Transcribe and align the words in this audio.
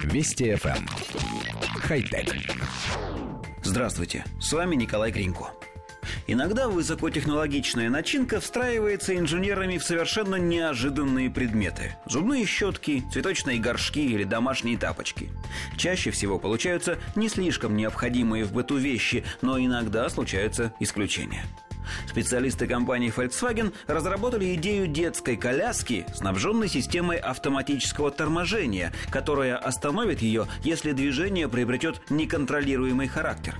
Вести 0.00 0.50
FM. 0.52 0.76
Эм. 0.76 0.86
Хай-тек. 1.82 2.34
Здравствуйте, 3.62 4.24
с 4.40 4.52
вами 4.52 4.74
Николай 4.76 5.10
Гринько. 5.10 5.50
Иногда 6.26 6.68
высокотехнологичная 6.68 7.88
начинка 7.90 8.40
встраивается 8.40 9.16
инженерами 9.16 9.78
в 9.78 9.84
совершенно 9.84 10.36
неожиданные 10.36 11.30
предметы. 11.30 11.96
Зубные 12.06 12.44
щетки, 12.46 13.04
цветочные 13.12 13.58
горшки 13.58 14.00
или 14.00 14.24
домашние 14.24 14.76
тапочки. 14.76 15.30
Чаще 15.76 16.10
всего 16.10 16.38
получаются 16.38 16.98
не 17.14 17.28
слишком 17.28 17.76
необходимые 17.76 18.44
в 18.44 18.52
быту 18.52 18.76
вещи, 18.76 19.24
но 19.42 19.58
иногда 19.58 20.08
случаются 20.08 20.72
исключения. 20.80 21.44
Специалисты 22.08 22.66
компании 22.66 23.12
Volkswagen 23.14 23.72
разработали 23.86 24.54
идею 24.54 24.86
детской 24.86 25.36
коляски, 25.36 26.06
снабженной 26.14 26.68
системой 26.68 27.18
автоматического 27.18 28.10
торможения, 28.10 28.92
которая 29.10 29.56
остановит 29.56 30.22
ее, 30.22 30.46
если 30.62 30.92
движение 30.92 31.48
приобретет 31.48 32.00
неконтролируемый 32.10 33.08
характер. 33.08 33.56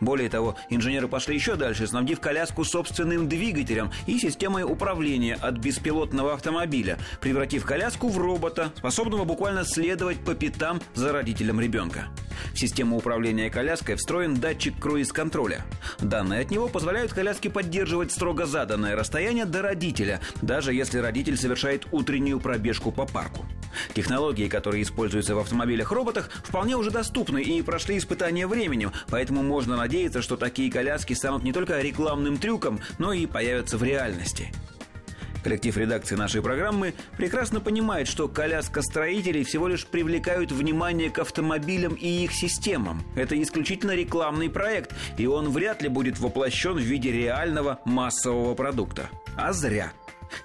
Более 0.00 0.28
того, 0.28 0.56
инженеры 0.70 1.08
пошли 1.08 1.34
еще 1.34 1.56
дальше, 1.56 1.86
снабдив 1.86 2.20
коляску 2.20 2.64
собственным 2.64 3.28
двигателем 3.28 3.90
и 4.06 4.18
системой 4.18 4.64
управления 4.64 5.34
от 5.34 5.58
беспилотного 5.58 6.34
автомобиля, 6.34 6.98
превратив 7.20 7.64
коляску 7.64 8.08
в 8.08 8.18
робота, 8.18 8.72
способного 8.76 9.24
буквально 9.24 9.64
следовать 9.64 10.18
по 10.18 10.34
пятам 10.34 10.80
за 10.94 11.12
родителем 11.12 11.60
ребенка. 11.60 12.08
В 12.52 12.58
систему 12.58 12.96
управления 12.96 13.50
коляской 13.50 13.96
встроен 13.96 14.34
датчик 14.34 14.78
круиз-контроля. 14.78 15.64
Данные 16.00 16.40
от 16.40 16.50
него 16.50 16.68
позволяют 16.68 17.12
коляске 17.12 17.50
поддерживать 17.50 18.12
строго 18.12 18.46
заданное 18.46 18.96
расстояние 18.96 19.44
до 19.44 19.62
родителя, 19.62 20.20
даже 20.42 20.74
если 20.74 20.98
родитель 20.98 21.36
совершает 21.36 21.86
утреннюю 21.92 22.40
пробежку 22.40 22.92
по 22.92 23.06
парку. 23.06 23.44
Технологии, 23.94 24.48
которые 24.48 24.82
используются 24.82 25.34
в 25.34 25.38
автомобилях-роботах, 25.38 26.30
вполне 26.44 26.76
уже 26.76 26.90
доступны 26.90 27.42
и 27.42 27.62
прошли 27.62 27.98
испытания 27.98 28.46
временем, 28.46 28.92
поэтому 29.08 29.42
можно 29.42 29.76
надеяться, 29.76 30.22
что 30.22 30.36
такие 30.36 30.70
коляски 30.70 31.12
станут 31.12 31.42
не 31.42 31.52
только 31.52 31.80
рекламным 31.80 32.38
трюком, 32.38 32.80
но 32.98 33.12
и 33.12 33.26
появятся 33.26 33.78
в 33.78 33.82
реальности. 33.82 34.52
Коллектив 35.44 35.76
редакции 35.76 36.14
нашей 36.14 36.40
программы 36.40 36.94
прекрасно 37.18 37.60
понимает, 37.60 38.08
что 38.08 38.28
коляска 38.28 38.80
строителей 38.80 39.44
всего 39.44 39.68
лишь 39.68 39.86
привлекают 39.86 40.50
внимание 40.50 41.10
к 41.10 41.18
автомобилям 41.18 41.92
и 41.92 42.24
их 42.24 42.32
системам. 42.32 43.02
Это 43.14 43.40
исключительно 43.40 43.94
рекламный 43.94 44.48
проект, 44.48 44.94
и 45.18 45.26
он 45.26 45.50
вряд 45.50 45.82
ли 45.82 45.90
будет 45.90 46.18
воплощен 46.18 46.76
в 46.76 46.80
виде 46.80 47.12
реального 47.12 47.78
массового 47.84 48.54
продукта. 48.54 49.10
А 49.36 49.52
зря. 49.52 49.92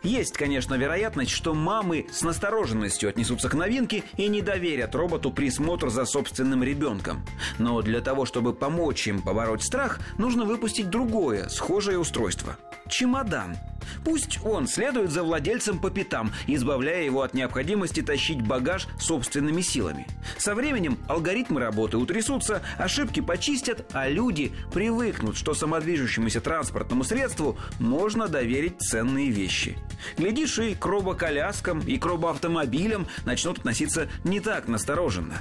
Есть, 0.04 0.34
конечно, 0.34 0.76
вероятность, 0.76 1.32
что 1.32 1.54
мамы 1.54 2.08
с 2.12 2.22
настороженностью 2.22 3.08
отнесутся 3.08 3.48
к 3.48 3.54
новинке 3.54 4.04
и 4.18 4.28
не 4.28 4.42
доверят 4.42 4.96
роботу 4.96 5.32
присмотр 5.32 5.90
за 5.90 6.04
собственным 6.04 6.62
ребенком. 6.62 7.26
Но 7.58 7.82
для 7.82 8.02
того, 8.02 8.26
чтобы 8.26 8.52
помочь 8.54 9.08
им 9.08 9.22
побороть 9.22 9.64
страх, 9.64 10.00
нужно 10.18 10.44
выпустить 10.44 10.90
другое, 10.90 11.48
схожее 11.48 11.98
устройство. 11.98 12.58
Чемодан. 12.90 13.56
Пусть 14.04 14.40
он 14.44 14.68
следует 14.68 15.12
за 15.12 15.24
владельцем 15.24 15.80
по 15.80 15.90
пятам, 15.90 16.32
избавляя 16.48 17.04
его 17.04 17.22
от 17.22 17.34
необходимости 17.34 18.02
тащить 18.02 18.42
багаж 18.42 18.88
собственными 19.00 19.62
силами. 19.62 20.08
Со 20.38 20.56
временем 20.56 21.00
алгоритмы 21.08 21.60
работы 21.60 21.98
утрясутся, 21.98 22.62
ошибки 22.78 23.20
почистят, 23.20 23.86
а 23.94 24.08
люди 24.08 24.52
привыкнут, 24.74 25.38
что 25.38 25.54
самодвижущемуся 25.54 26.42
транспортному 26.42 27.04
средству 27.04 27.58
можно 27.80 28.28
доверить 28.28 28.80
ценные 28.80 29.30
вещи. 29.30 29.78
Глядишь, 30.18 30.60
и 30.60 30.76
к 30.76 30.86
робоколяскам, 30.86 31.80
и 31.82 31.98
к 31.98 32.06
робоавтомобилям 32.06 33.08
начнут 33.26 33.60
относиться 33.60 34.10
не 34.24 34.40
так 34.40 34.68
настороженно. 34.68 35.38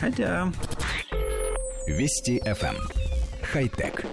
Хотя... 0.00 0.52
Вести 1.86 2.38
FM. 2.44 2.76
Эм. 2.76 2.76
Хай-тек. 3.42 4.04